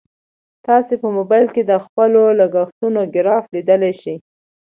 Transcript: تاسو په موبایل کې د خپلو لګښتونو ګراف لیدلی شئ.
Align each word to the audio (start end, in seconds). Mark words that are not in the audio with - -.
تاسو 0.65 0.93
په 1.01 1.07
موبایل 1.17 1.47
کې 1.55 1.61
د 1.65 1.73
خپلو 1.85 2.21
لګښتونو 2.39 3.01
ګراف 3.15 3.43
لیدلی 3.55 3.93
شئ. 4.01 4.15